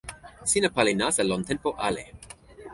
[0.51, 2.03] sina pali nasa lon tenpo ale.